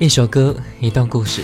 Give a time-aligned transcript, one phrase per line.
[0.00, 1.42] 一首歌，一段故事，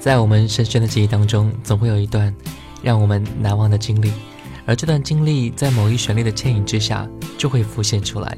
[0.00, 2.34] 在我们深深的记忆当中，总会有一段
[2.82, 4.10] 让我们难忘的经历，
[4.66, 7.08] 而这段经历在某一旋律的牵引之下，
[7.38, 8.36] 就会浮现出来。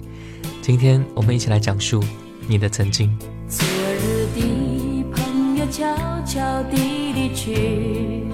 [0.61, 2.05] 今天我们一起来讲述
[2.47, 3.11] 你的曾经。
[3.49, 5.97] 昨日的朋友悄
[6.27, 6.77] 悄地
[7.15, 8.27] 离去，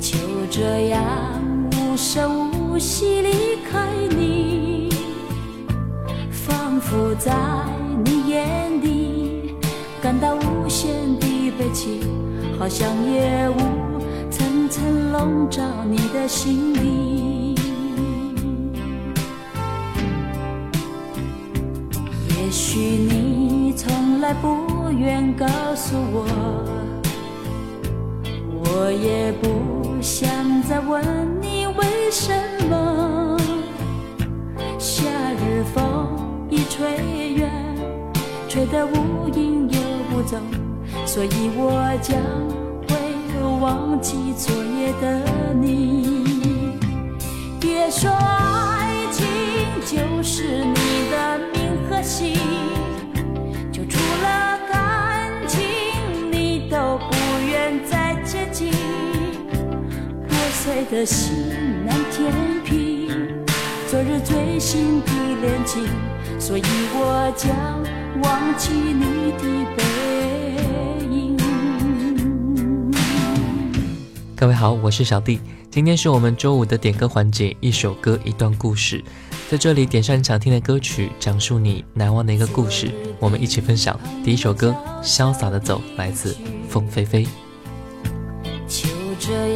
[0.00, 0.18] 就
[0.50, 1.00] 这样
[1.78, 3.30] 无声无息离
[3.70, 4.88] 开你，
[6.32, 7.32] 仿佛在
[8.04, 9.15] 你眼底
[10.06, 10.88] 感到无限
[11.18, 11.98] 的悲戚，
[12.56, 17.56] 好像夜雾层层笼罩你的心里。
[22.28, 26.24] 也许你从来不愿告诉我，
[28.62, 30.28] 我也不想
[30.62, 31.02] 再问
[31.42, 32.32] 你为什
[32.70, 33.36] 么。
[34.78, 35.02] 夏
[35.32, 36.16] 日风
[36.48, 37.50] 已吹远，
[38.48, 39.68] 吹得无影
[40.16, 40.38] 不走，
[41.04, 42.16] 所以我将
[42.88, 42.96] 会
[43.60, 46.78] 忘记昨夜的你。
[47.60, 49.26] 别说爱情
[49.84, 52.38] 就是你的命和心，
[53.70, 55.60] 就除了感情，
[56.32, 57.14] 你都不
[57.46, 58.72] 愿再接近。
[60.26, 61.52] 破碎的心
[61.84, 62.32] 难填
[62.64, 63.10] 平，
[63.86, 65.86] 昨日最心的恋情，
[66.40, 66.62] 所以
[66.94, 67.54] 我将
[68.22, 69.42] 忘记你的
[69.76, 69.82] 背
[71.04, 71.36] 影。
[74.34, 75.40] 各位好，我是小弟。
[75.70, 79.04] 今天是我们周五的点歌环节，一首歌一段故事，
[79.50, 83.98] 在这里点上你想听的歌曲，讲述你难忘的一个故事，我们一起分享。
[84.24, 84.74] 第一首歌
[85.06, 86.34] 《潇洒的走》，来自
[86.68, 87.26] 凤飞飞。
[88.66, 88.88] 就
[89.20, 89.55] 这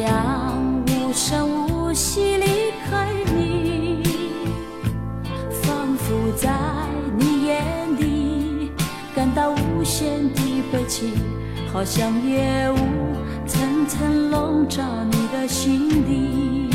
[9.91, 11.11] 无限的悲戚，
[11.73, 12.77] 好像夜雾
[13.45, 16.69] 层层笼罩你的心底。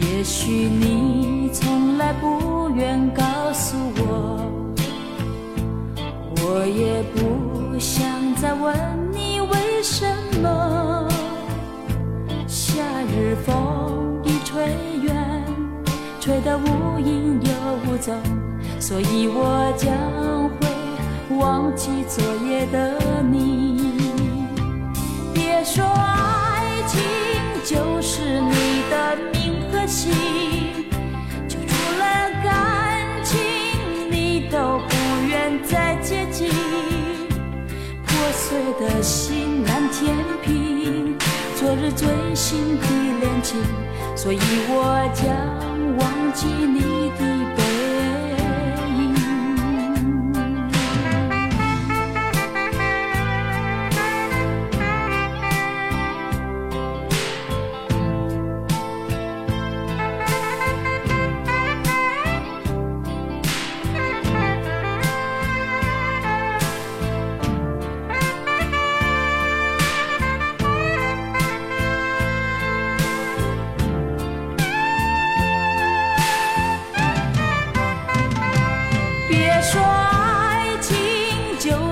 [0.00, 4.40] 也许你从来不愿告诉我。
[6.36, 8.72] 我也不想再问
[9.12, 10.06] 你为什
[10.40, 11.08] 么。
[12.46, 12.76] 夏
[13.12, 15.44] 日风已吹远，
[16.20, 17.40] 吹得无影
[17.98, 18.12] 走，
[18.78, 19.92] 所以我将
[20.58, 24.00] 会忘记昨夜的你。
[25.34, 27.00] 别说爱情
[27.64, 30.12] 就是你的命和心，
[31.48, 32.04] 就除了
[32.44, 33.38] 感情，
[34.10, 34.94] 你都不
[35.28, 36.48] 愿再接近。
[38.06, 41.16] 破碎的心难填平，
[41.56, 42.86] 昨日最新的
[43.20, 43.60] 恋情，
[44.14, 45.26] 所以我将
[45.98, 47.25] 忘记你的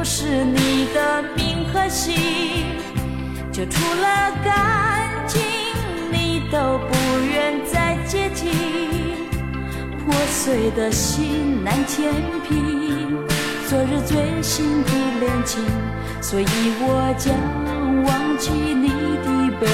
[0.04, 2.14] 是你的名和心，
[3.50, 5.40] 就除了感情，
[6.12, 8.52] 你都不愿再接近。
[10.04, 12.12] 破碎的心难填
[12.46, 13.16] 平，
[13.66, 15.64] 昨日最新的恋情，
[16.20, 16.44] 所以
[16.80, 17.34] 我将
[18.04, 18.88] 忘记你
[19.24, 19.66] 的背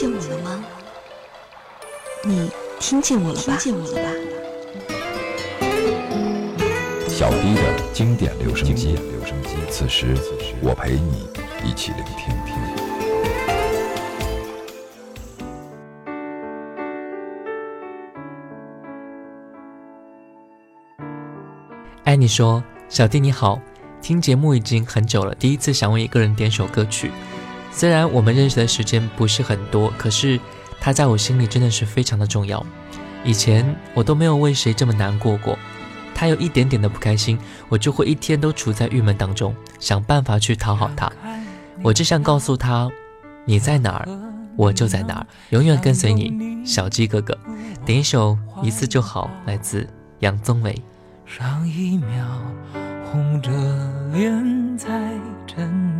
[0.00, 0.64] 见我了吗？
[2.24, 3.58] 你听见我了吧？
[3.58, 4.08] 听见我了吧？
[7.06, 7.60] 小 D 的
[7.92, 9.56] 经典留声机，留声机。
[9.68, 10.16] 此时，
[10.62, 11.28] 我陪你
[11.62, 12.34] 一起聆听。
[22.04, 23.60] 艾妮说：“小弟你好，
[24.00, 27.10] 听听节目已经很久了，第一次想为一个人点首歌曲。
[27.70, 30.38] 虽然我们认识的时间不是很多，可是
[30.80, 32.64] 他在我心里真的是非常的重要。
[33.24, 35.58] 以前我都没有为谁这么难过过，
[36.14, 37.38] 他有一点点的不开心，
[37.68, 41.10] 我就会一天都处在郁闷当中，想办法去讨好他。
[41.82, 42.90] 我只想告诉他，
[43.44, 44.08] 你在哪儿，
[44.56, 47.36] 我就在哪儿，永远跟随你，小鸡哥哥。
[47.84, 49.88] 点一首《一次就好》，来自
[50.18, 50.82] 杨宗纬。
[51.24, 52.26] 上一秒
[53.04, 53.50] 红着
[54.12, 54.88] 脸在
[55.46, 55.99] 争，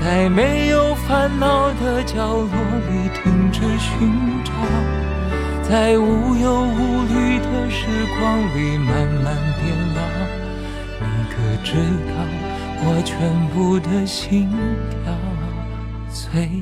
[0.00, 4.52] 在没有烦恼的角落里停止寻找，
[5.62, 7.86] 在无忧无虑的时
[8.18, 10.00] 光里慢慢变老。
[11.00, 11.74] 你可知
[12.08, 12.14] 道
[12.84, 14.50] 我全部的心
[14.90, 15.12] 跳
[16.10, 16.61] 最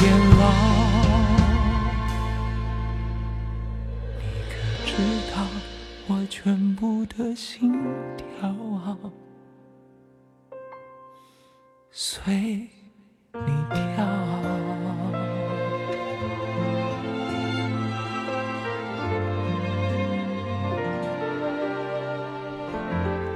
[6.43, 7.71] 全部的心
[8.17, 8.97] 跳啊，
[11.91, 14.03] 随你跳。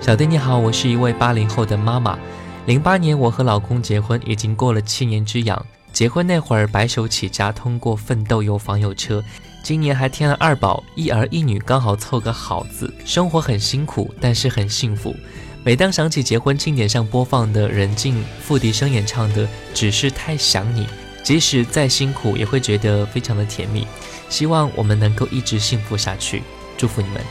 [0.01, 2.17] 小弟你好，我是一位八零后的妈妈。
[2.65, 5.63] 零八年我和老公结婚，已经过了七年之痒。
[5.93, 9.23] 结婚那会儿白手起家，通过奋斗有房有车。
[9.65, 12.93] 今年还添了二宝，一儿一女，刚好凑个好字。
[13.03, 15.15] 生活很辛苦，但是很幸福。
[15.63, 19.43] 每当想起结婚庆典上播放的任静、付笛声演唱的
[19.73, 20.85] 《只是太想你》，
[21.23, 23.87] 即使再辛苦，也会觉得非常的甜蜜。
[24.29, 26.43] 希望我们能够一直幸福下去，
[26.77, 27.17] 祝福你们。《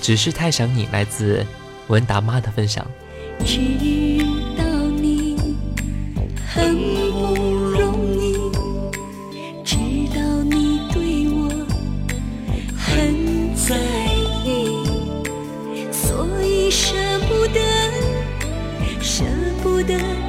[0.00, 1.44] 只是太想你》来自
[1.88, 2.86] 文达妈的分享。
[3.44, 3.58] 知
[4.56, 4.64] 道
[5.00, 5.36] 你
[6.46, 7.09] 很。
[19.82, 20.19] 的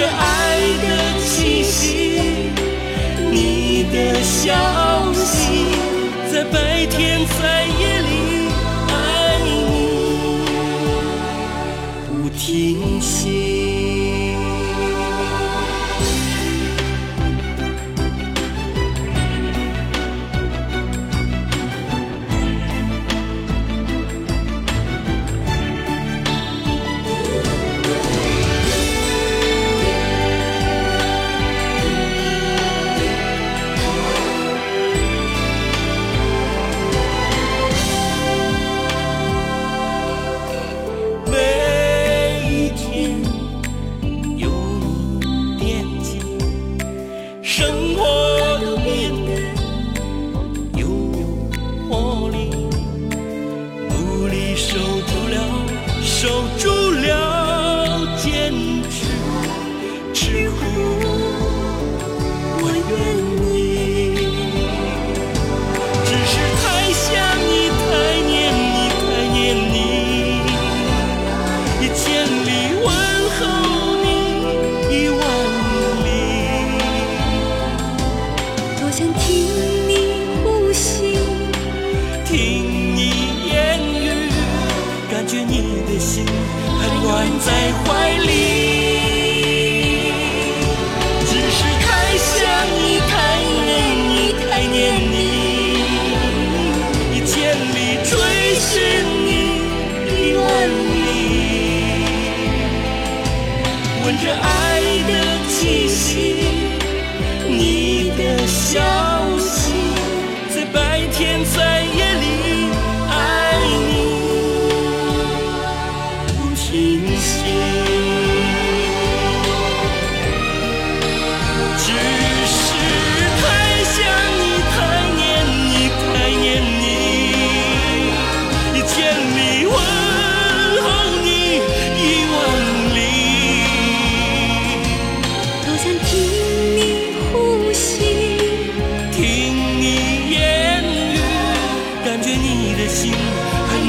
[0.00, 2.22] 这爱的气息
[3.30, 5.66] 你的消息
[6.32, 8.48] 在白天在夜里
[8.88, 9.48] 爱你。
[12.08, 13.69] 不停息。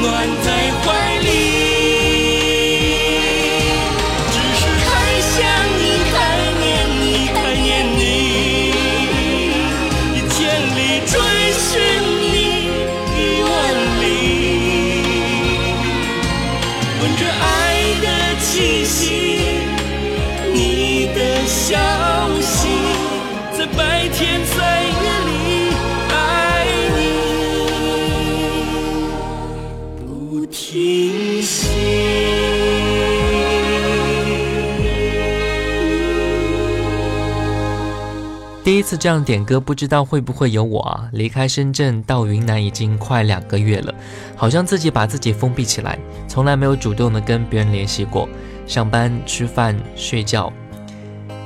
[0.02, 0.51] 暖的
[38.72, 41.06] 第一次这样点歌不知道会不会有我啊？
[41.12, 43.94] 离开深圳到云南已经快两个月了
[44.34, 48.26] 好像自己把自己封闭起来从来没有主动的跟别人联系过
[48.66, 50.50] 上班吃饭睡觉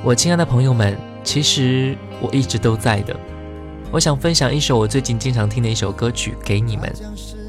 [0.05, 3.13] 我亲爱的朋友们其实我一直都在的。
[3.91, 6.89] 我想分享一首我最近经常听的一首歌曲给你们。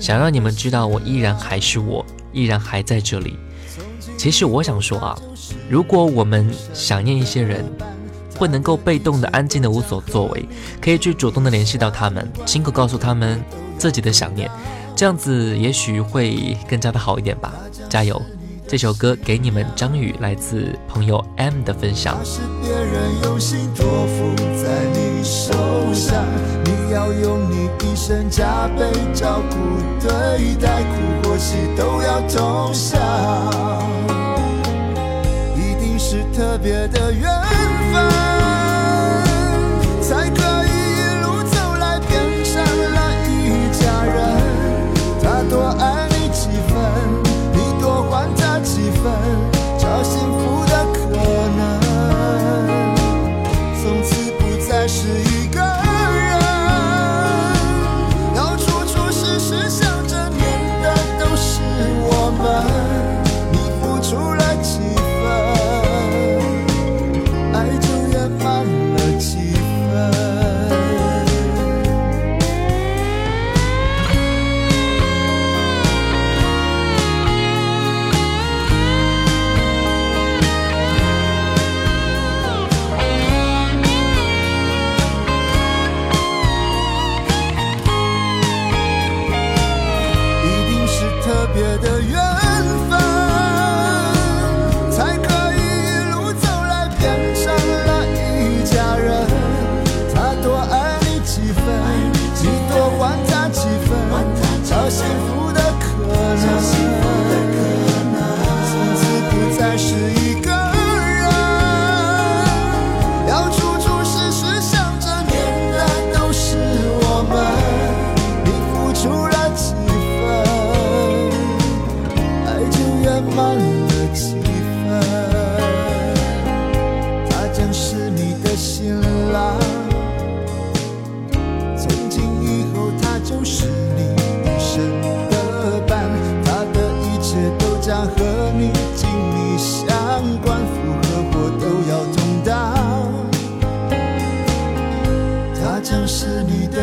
[0.01, 3.39] 想让你们知道我依然还是我依然还在这里。
[4.17, 5.17] 其实我想说啊
[5.71, 7.65] 如果我们想念一些人
[8.39, 10.49] 不能够被动的安静的无所作为
[10.81, 13.43] 可以去主动的联系到他们亲口告诉他们
[13.77, 14.51] 自己的想念。
[14.97, 17.53] 这样子也许会更加的好一点吧。
[17.89, 18.21] 加油。
[18.69, 25.55] 这首歌给你们张宇来自朋友 m 的分享是别人用心托付在你手
[25.95, 26.23] 上
[26.67, 29.57] 你要用你一生加倍照顾
[30.07, 33.01] 对待苦或喜都要同享。
[35.57, 38.38] 一定是特别的缘分，
[91.55, 92.48] 别的缘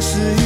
[0.00, 0.39] 是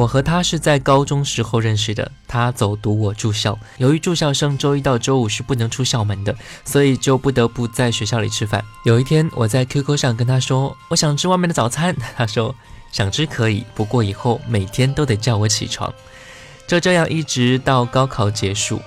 [0.00, 6.34] 我和他是在高中时候认识的，他走读我住校，由于住校生周一到周五是不能出校门的，
[6.64, 8.64] 所以就不得不在学校里吃饭。
[8.84, 12.54] 有一天我在 QQ 上跟他说我想吃外面的早餐，他说
[12.90, 15.92] 想吃可以，不过以后每天都得叫我起床。
[16.66, 18.80] 就这样一直到高考结束，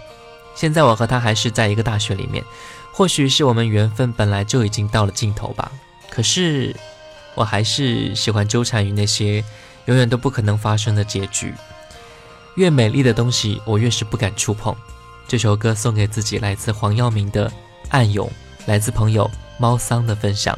[0.55, 2.43] 现在我和他还是在一个大学里面，
[2.91, 5.71] 或许是我们缘分本来就已经到了尽头吧。
[6.09, 6.75] 可是
[7.35, 9.43] 我还是喜欢纠缠于那些。
[9.85, 11.53] 永远都不可能发生的结局。
[12.55, 14.75] 越美丽的东西，我越是不敢触碰。
[15.27, 17.49] 这首歌送给自己，来自黄耀明的
[17.89, 18.27] 《暗涌》，
[18.65, 20.57] 来自朋友猫桑的分享。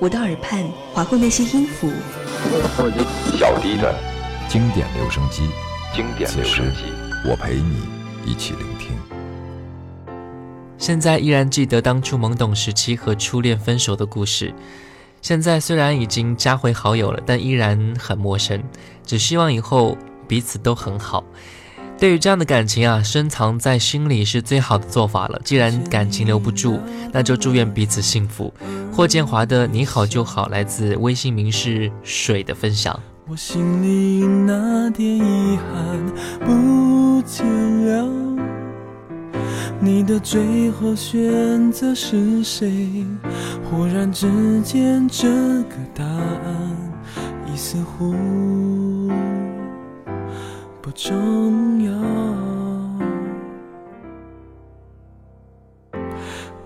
[0.00, 1.86] 我的耳畔划过那些音符，
[3.36, 3.94] 小迪的
[4.48, 5.46] 经典留声机，
[5.94, 6.84] 经典留声机，
[7.28, 7.82] 我陪你
[8.24, 8.96] 一起聆听。
[10.78, 14.54] 现在依然记得当初懵懂时期和初恋分手的故事。
[15.20, 18.58] 现在虽然已经加回好友了，但依然很陌生。
[19.04, 21.22] 只希望以后彼此都很好。
[22.00, 25.38] 对于这样的感情啊，深藏在心里是最好的做法了。
[25.44, 26.80] 既然感情留不住，
[27.12, 28.50] 那就祝愿彼此幸福。
[28.90, 32.98] 霍建华的《你好就好》来自微信名是水的分享。
[33.28, 36.06] 我心里那点遗憾
[36.40, 37.46] 不见
[37.84, 38.08] 了，
[39.78, 43.04] 你的最后选择是谁？
[43.70, 44.26] 忽然之
[44.62, 46.76] 间，这个答案
[47.46, 48.14] 已似乎
[50.82, 51.69] 不重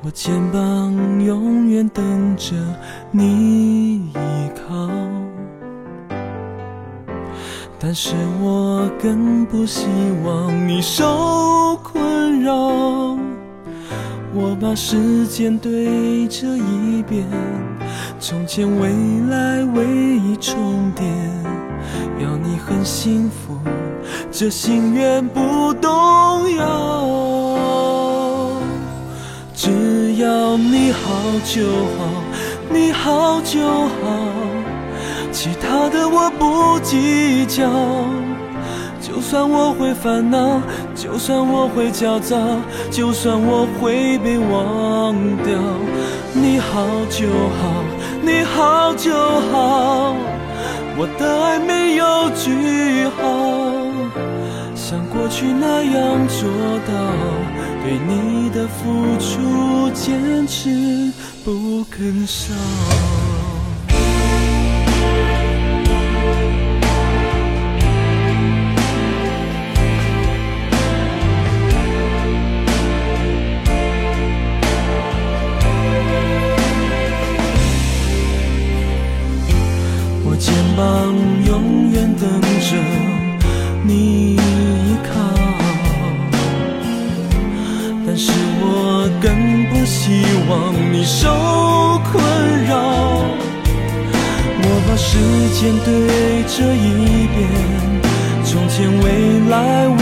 [0.07, 0.93] 我肩膀
[1.25, 2.55] 永远等着
[3.11, 4.87] 你依靠。
[7.79, 9.87] 但是我更不希
[10.23, 12.55] 望你受困扰。
[14.35, 17.25] 我把时间对着一遍，
[18.21, 18.91] 从前未
[19.31, 21.09] 来唯一重点，
[22.21, 23.59] 要你很幸福，
[24.31, 25.91] 这心愿不动
[26.57, 27.34] 摇。
[29.65, 31.63] 只要你好就
[31.97, 32.05] 好，
[32.71, 34.29] 你好就好。
[35.33, 37.65] 其他的我不计较，
[39.01, 40.61] 就算我会烦恼，
[40.95, 42.37] 就算我会焦躁，
[42.91, 45.57] 就算我会被忘掉。
[46.35, 47.83] 你好就好，
[48.21, 49.15] 你好就
[49.51, 50.15] 好，
[50.99, 53.25] 我的爱没有句号，
[54.75, 56.51] 像过去那样做
[56.87, 56.93] 到，
[57.85, 61.13] 对你的付出坚持
[61.45, 62.55] 不肯少。
[80.25, 81.15] 我肩膀
[81.47, 83.04] 永远等着
[90.49, 91.29] 望你受
[92.11, 92.13] 困
[92.67, 92.73] 扰。
[94.67, 95.19] 我把时
[95.53, 95.89] 间对
[96.49, 97.37] 这一遍，
[98.45, 99.05] 从前未
[99.49, 99.53] 来
[99.89, 100.01] 唯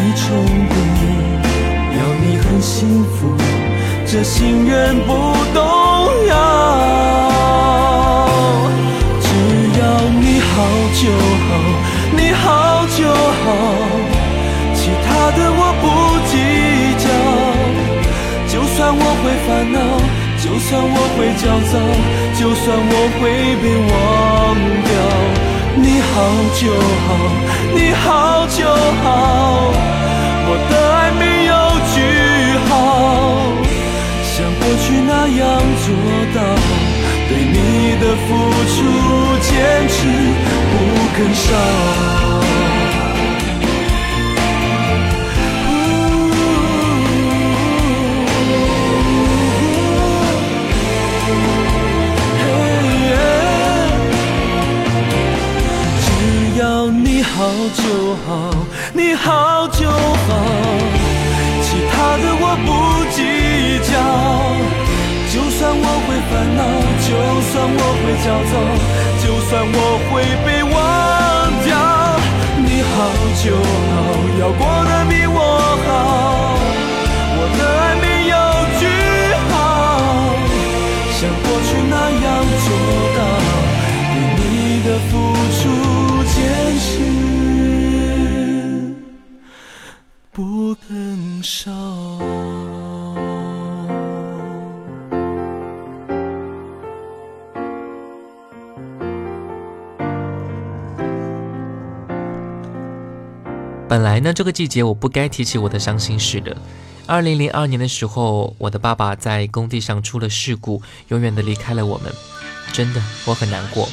[0.00, 0.24] 一重
[0.70, 0.74] 叠，
[1.98, 3.36] 要你很幸福，
[4.06, 5.08] 这心愿不
[5.52, 5.58] 动
[6.28, 6.32] 摇。
[9.20, 9.26] 只
[9.80, 9.82] 要
[10.20, 10.52] 你好
[10.94, 11.02] 就
[11.46, 11.50] 好，
[12.16, 12.44] 你好
[12.96, 13.44] 就好，
[14.74, 15.84] 其他的我不
[19.24, 19.80] 会烦恼。
[20.36, 21.74] 就算我会焦躁，
[22.38, 23.22] 就算我会
[23.62, 23.92] 被忘
[24.84, 24.92] 掉，
[25.80, 26.12] 你好
[26.60, 26.62] 就
[27.06, 27.08] 好，
[27.72, 28.04] 你好
[28.48, 28.68] 就
[29.02, 29.72] 好，
[30.46, 31.52] 我的爱没有
[31.94, 31.96] 句
[32.68, 32.72] 号，
[34.22, 35.10] 像过去那
[35.40, 35.42] 样
[35.80, 35.86] 做
[36.34, 36.38] 到，
[37.30, 37.56] 对你
[38.02, 38.28] 的付
[38.74, 38.76] 出
[39.40, 39.48] 坚
[39.88, 39.96] 持
[40.68, 40.72] 不
[41.16, 42.33] 肯少。
[57.72, 58.50] 就好，
[58.92, 59.94] 你好就好，
[61.62, 62.68] 其他的我不
[63.10, 63.18] 计
[63.90, 63.92] 较。
[65.32, 66.60] 就算我会烦恼，
[67.02, 67.08] 就
[67.50, 68.54] 算我会焦躁，
[69.22, 69.76] 就算我
[70.10, 70.12] 会
[70.44, 70.74] 被忘
[71.64, 71.72] 掉，
[72.58, 72.94] 你好
[73.42, 73.44] 就
[73.90, 73.94] 好，
[74.40, 75.38] 要过得比我
[75.86, 76.33] 好。
[104.14, 106.56] 来呢，这个季节我不该提起我的伤心事的。
[107.04, 112.12] 二零零二年的时候，我的爸爸在工地上出了事故，永远的离开了我们。
[112.72, 113.88] 真的，我很难过。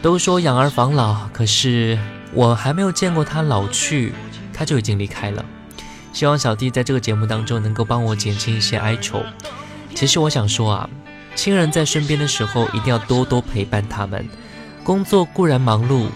[0.00, 1.98] 都说养儿防老，可是
[2.32, 4.14] 我还没有见过他老去，
[4.54, 5.44] 他就已经离开了。
[6.14, 9.22] 希望小弟在这个节目当中能够帮我减轻一些哀愁。
[9.94, 10.88] 其实我想说啊，
[11.34, 14.26] 亲人在身边的时候，一定要多多陪伴他们。
[14.82, 16.06] 工作固然忙碌。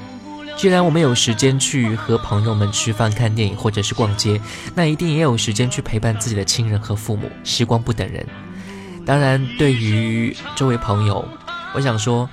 [0.56, 4.40] 既然我们有时间去和朋友们吃饭、看电影或者是逛街，
[4.74, 7.30] 那一定也有时间去陪伴自己的亲人和父母。
[7.44, 8.26] 时光不等人。
[9.04, 11.28] 当然，对于这位朋友，
[11.74, 12.28] 我想说，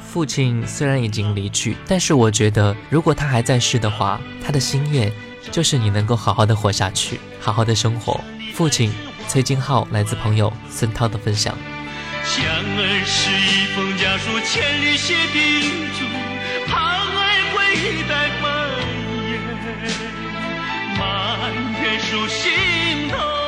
[0.00, 5.12] 父亲虽然已经离去，但是我觉得，如果他还在世的话，他的心愿
[5.52, 8.18] 就是你能够好好的活下去，好好的生活。
[8.54, 8.90] 父亲
[9.28, 11.54] 崔金浩，来自朋友孙涛的分享。
[12.24, 15.60] 相儿是一封家书，千里写叮
[15.92, 16.06] 嘱，
[17.72, 18.46] 一代蔓
[19.30, 19.32] 延
[20.98, 23.39] 满天，数心头。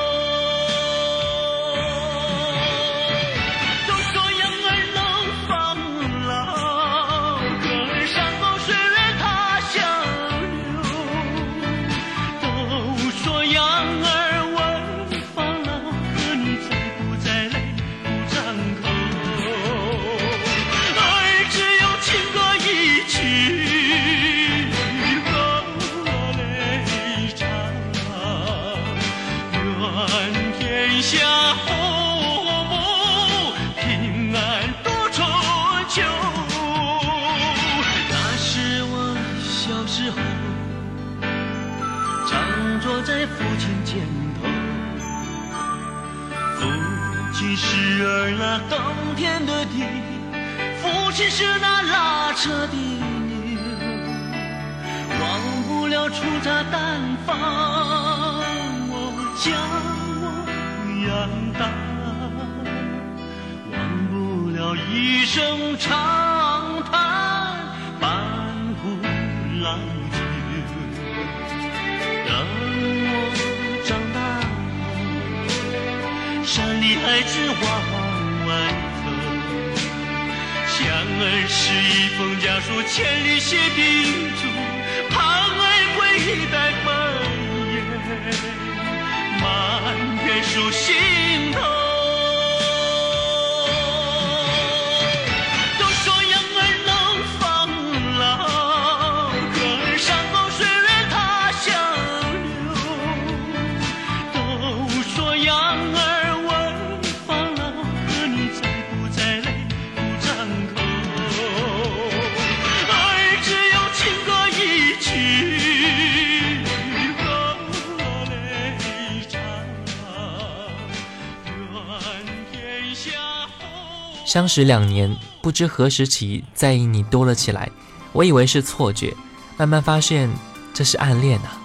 [124.33, 127.71] 相识两年，不知何时起在意你多了起来，
[128.15, 129.15] 我以为是错觉，
[129.59, 130.31] 慢慢发现
[130.73, 131.61] 这是暗恋啊。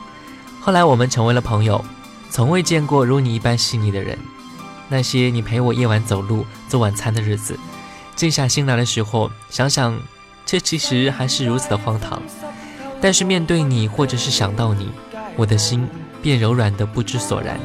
[0.60, 1.82] 后来我们成为了朋友，
[2.30, 4.19] 从未见过如你一般细腻的人。
[4.89, 7.58] 那些你陪我夜晚走路、做晚餐的日子，
[8.17, 9.97] 静下心来的时候，想想，
[10.45, 12.21] 这其实还是如此的荒唐。
[12.99, 14.91] 但是面对你，或者是想到你，
[15.38, 15.88] 我的心
[16.21, 17.58] 变柔软的不知所然。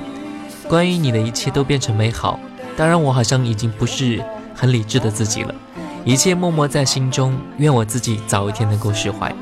[0.69, 2.38] 关于你的一切都变成美好。
[2.77, 4.25] 当然，我好像已经不是
[4.62, 5.53] 很理智的自己了。
[6.05, 9.35] 一切默默在心中，愿我自己早一天能够释怀。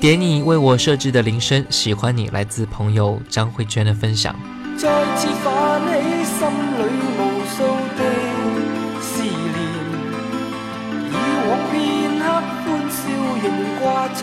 [0.00, 4.32] 点你为我设置的铃声，喜欢你，来自朋友张慧娟的分享。
[4.76, 5.90] 再次泛起
[6.22, 6.82] 心里
[7.18, 7.64] 无数
[7.98, 8.00] 的
[9.00, 9.34] 思念，
[11.10, 11.12] 以
[11.48, 11.74] 往片
[12.20, 12.22] 刻
[12.62, 13.00] 欢笑
[13.42, 13.44] 仍
[13.80, 14.22] 挂在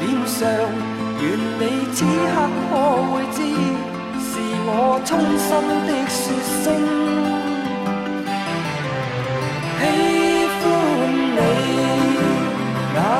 [0.00, 0.36] 脸上。
[1.20, 2.34] 愿你此刻
[2.72, 2.72] 可
[3.06, 3.38] 会知，
[4.18, 4.30] 是
[4.66, 5.48] 我衷心
[5.86, 6.18] 的说
[6.64, 6.66] 声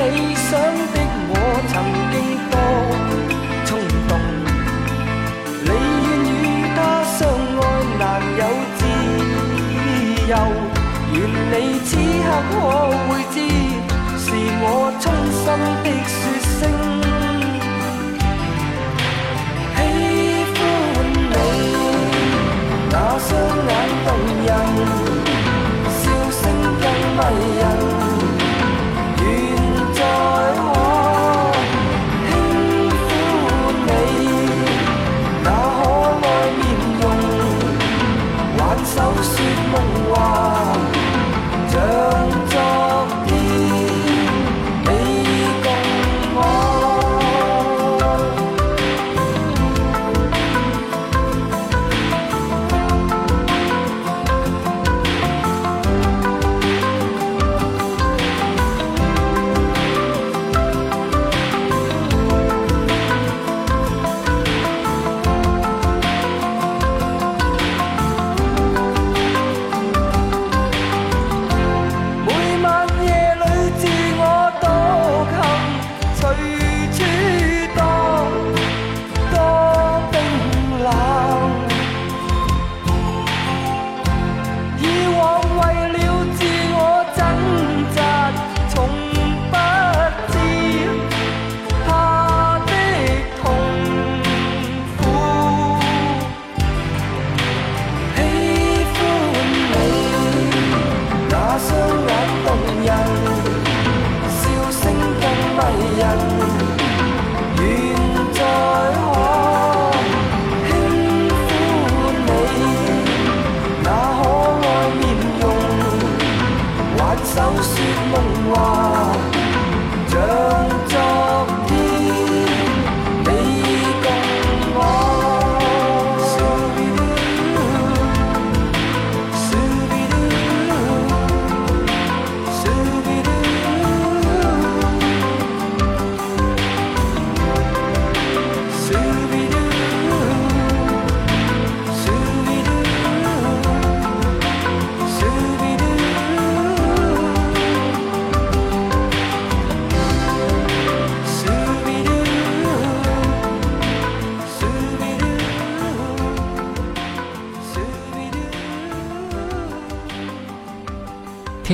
[0.00, 0.48] 理想
[0.94, 0.96] 的
[1.28, 1.32] 我，
[1.68, 1.72] 曾
[2.10, 2.14] 经
[2.50, 2.54] 多
[3.66, 3.68] 冲
[4.08, 4.10] 动。
[5.62, 5.68] 你
[6.04, 6.42] 愿与
[6.74, 7.18] 他相
[7.60, 7.62] 爱，
[8.00, 8.02] 难
[8.40, 8.42] 有
[8.78, 8.82] 自
[10.30, 10.34] 由。
[11.12, 11.16] 愿
[11.52, 12.52] 你此刻可
[13.06, 13.36] 会知。
[14.22, 14.26] 是
[14.62, 14.64] 我
[15.00, 15.44] 衷心
[15.84, 15.86] 的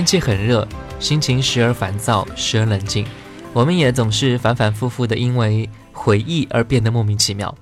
[0.07, 0.67] 气很热，
[1.01, 3.05] 心情时而烦躁，时而冷静。
[3.53, 7.53] 我们也总是反反复复的因为回忆而变得莫名其妙，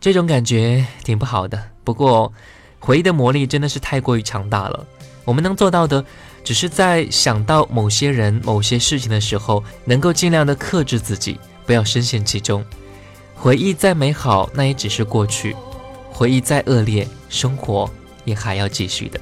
[0.00, 1.58] 这种感觉挺不好的。
[1.82, 2.32] 不过，
[2.78, 4.86] 回忆的魔力真的是太过于强大了。
[5.24, 6.04] 我们能做到的，
[6.44, 12.64] 只是在想到某些人、某些事情的时候，能够尽量的克制自己，不要深陷其中。
[13.34, 15.54] 回忆再美好，那也只是过去；
[16.10, 17.88] 回忆再恶劣，生活
[18.24, 19.20] 也还要继续的。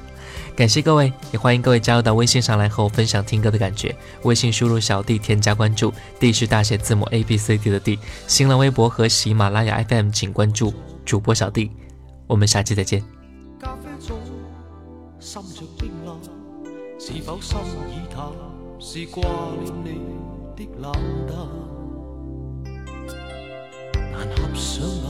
[0.57, 3.95] 感谢各位，也欢迎各位加入到微信上来和我分享听歌的感觉。
[4.23, 7.99] 微信输入小弟添加关注，D 是大写字母 A B C D 的 D。
[8.25, 10.73] 新浪微博和喜马拉雅 FM 请关注
[11.05, 11.69] 主播小弟。
[12.25, 13.03] 我们下期再见。
[13.59, 14.17] 咖啡中
[15.19, 16.19] 心着冰冷，
[16.97, 17.55] 是否心
[17.91, 18.25] 已淡？
[18.79, 19.23] 是挂
[19.83, 19.95] 念
[20.55, 20.91] 你的冷
[21.27, 21.37] 淡，
[24.11, 25.05] 难合上眼。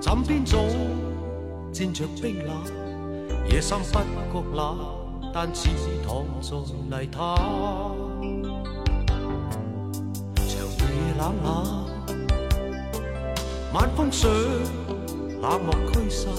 [0.00, 0.66] 枕边总
[1.74, 2.87] 沾着冰冷。
[3.46, 4.78] 夜深不觉冷，
[5.32, 5.68] 但似
[6.06, 6.08] 躺
[6.42, 6.56] 在
[6.90, 7.18] 泥潭。
[10.36, 11.46] 长夜冷冷，
[13.72, 14.30] 晚风想
[15.40, 16.30] 冷漠驱散，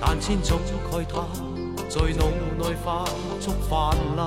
[0.00, 0.58] 但千种
[0.90, 1.24] 慨叹
[1.88, 2.24] 在脑
[2.58, 3.04] 内快
[3.40, 4.26] 速泛滥。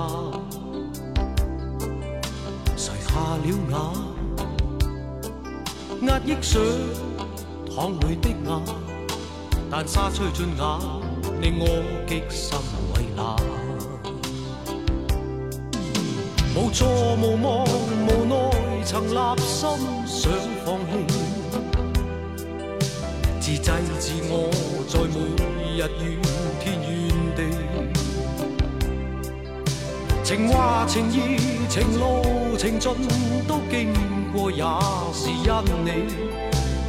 [2.76, 3.68] 垂下了眼，
[6.06, 6.62] 压抑想
[7.74, 8.36] 淌泪的眼，
[9.70, 10.62] 但沙吹进眼，
[11.46, 11.64] 令我
[12.08, 12.58] 极心
[12.92, 13.24] 为难。
[16.56, 17.64] 无助无望
[18.04, 18.34] 无奈，
[18.84, 19.54] 曾立心
[20.04, 20.32] 想
[20.64, 20.92] 放弃。
[23.38, 23.70] 自制
[24.00, 24.50] 自我，
[24.88, 25.14] 在每
[25.70, 26.18] 日怨
[26.58, 26.90] 天怨
[27.36, 27.38] 地。
[30.24, 31.14] 情话情意
[31.68, 32.92] 情路情尽
[33.46, 33.94] 都经
[34.32, 34.64] 过，也
[35.14, 35.46] 是因
[35.84, 35.90] 你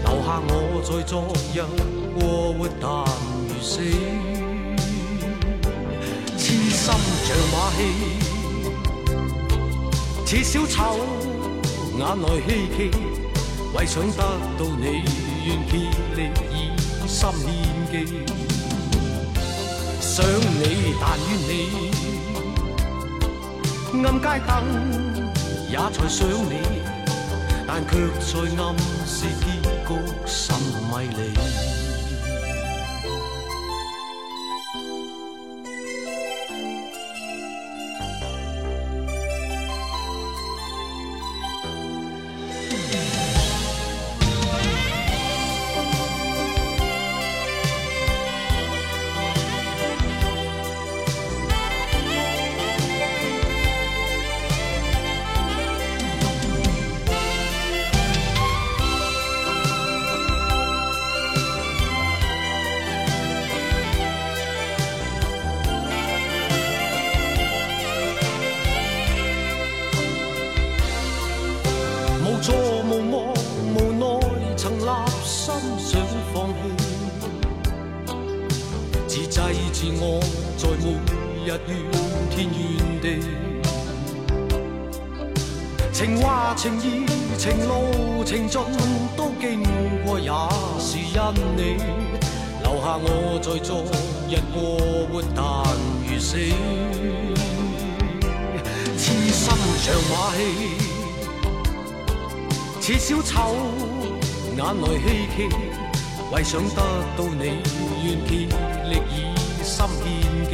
[0.04, 1.14] 留下我在昨
[1.54, 1.56] 日
[2.20, 2.90] 过活，但
[3.48, 3.84] 如死，
[6.88, 7.80] 心像马戏，
[10.26, 10.78] 似小丑，
[11.98, 12.80] 眼内希冀，
[13.76, 14.24] 为想得
[14.58, 15.04] 到你，
[15.44, 15.74] 愿竭
[16.16, 16.18] 力
[16.50, 16.56] 以
[17.06, 17.46] 心献
[17.92, 17.94] 技。
[20.00, 21.52] 想你，但愿你。
[24.06, 24.50] 暗街灯
[25.70, 26.56] 也在想你，
[27.68, 28.32] 但却在
[28.64, 28.64] 暗
[29.06, 29.46] 示结
[29.86, 29.90] 局
[30.26, 31.20] 甚迷离。
[91.34, 91.78] 你
[92.64, 93.06] 留下我
[93.42, 93.70] 在昨
[94.30, 94.58] 日过
[95.08, 95.44] 活，但
[96.08, 96.38] 如死，
[98.98, 99.44] 痴心
[99.82, 100.40] 像马戏。
[102.80, 103.32] 似小丑，
[104.56, 105.38] 眼内希冀，
[106.32, 106.80] 为想得
[107.18, 107.44] 到你，
[108.04, 108.32] 愿竭
[108.90, 109.16] 力以
[109.64, 110.06] 心献
[110.50, 110.54] 技。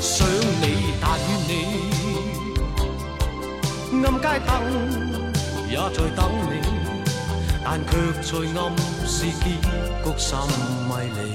[0.00, 0.26] 想
[0.60, 0.64] 你，
[1.00, 1.50] 但愿你，
[4.04, 4.48] 暗街灯
[5.70, 6.52] 也在等你，
[7.64, 7.90] 但却
[8.22, 9.44] 在暗示结
[10.04, 10.38] 局甚
[10.88, 11.32] 迷离，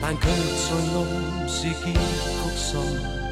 [0.00, 1.96] 但却在暗示结局
[2.56, 3.23] 甚。